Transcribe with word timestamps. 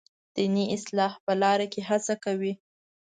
دیني 0.35 0.65
اصلاح 0.75 1.13
په 1.25 1.33
لاره 1.41 1.65
کې 1.73 1.81
هڅه 1.89 2.13
کوي. 2.23 2.53